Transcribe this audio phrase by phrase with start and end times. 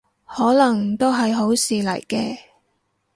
[0.25, 2.35] 可能都係好事嚟嘅